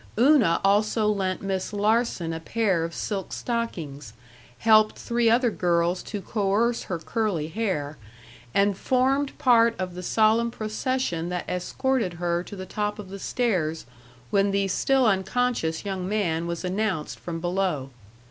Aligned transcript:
Una 0.17 0.59
also 0.63 1.05
lent 1.09 1.43
Miss 1.43 1.71
Larsen 1.71 2.33
a 2.33 2.39
pair 2.39 2.83
of 2.83 2.95
silk 2.95 3.31
stockings, 3.31 4.13
helped 4.57 4.97
three 4.97 5.29
other 5.29 5.51
girls 5.51 6.01
to 6.01 6.23
coerce 6.23 6.85
her 6.85 6.97
curly 6.97 7.49
hair, 7.49 7.97
and 8.51 8.75
formed 8.75 9.37
part 9.37 9.75
of 9.79 9.93
the 9.93 10.01
solemn 10.01 10.49
procession 10.49 11.29
that 11.29 11.47
escorted 11.47 12.13
her 12.13 12.41
to 12.41 12.55
the 12.55 12.65
top 12.65 12.97
of 12.97 13.09
the 13.11 13.19
stairs 13.19 13.85
when 14.31 14.49
the 14.49 14.67
still 14.69 15.05
unconscious 15.05 15.85
young 15.85 16.09
man 16.09 16.47
was 16.47 16.65
announced 16.65 17.19
from 17.19 17.39
below. 17.39 17.91